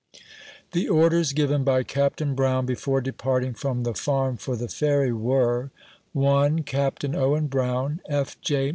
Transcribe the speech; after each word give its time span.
The 0.71 0.89
orders 0.89 1.31
given 1.31 1.63
by 1.63 1.83
Captain 1.83 2.33
Brown, 2.33 2.65
before 2.65 3.01
departing 3.01 3.53
from 3.53 3.83
the 3.83 3.93
Farm 3.93 4.35
for 4.37 4.55
the 4.55 4.67
Ferry, 4.67 5.13
were:— 5.13 5.69
1. 6.13 6.63
Captain 6.63 7.13
Owen 7.13 7.45
Brown, 7.45 8.01
F. 8.09 8.35
J. 8.41 8.69